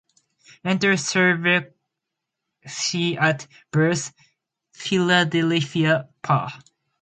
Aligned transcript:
Entered 0.65 0.97
servlce 0.97 1.65
at:--- 2.65 3.47
Birth: 3.69 4.15
Philadelphia, 4.73 6.09
Pa. 6.23 6.59